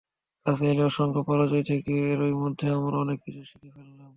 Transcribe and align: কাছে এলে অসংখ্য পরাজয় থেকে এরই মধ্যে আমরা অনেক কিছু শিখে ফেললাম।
কাছে 0.45 0.63
এলে 0.67 0.83
অসংখ্য 0.83 1.21
পরাজয় 1.27 1.63
থেকে 1.63 1.93
এরই 2.11 2.35
মধ্যে 2.41 2.65
আমরা 2.77 2.95
অনেক 2.97 3.17
কিছু 3.25 3.41
শিখে 3.49 3.69
ফেললাম। 3.75 4.09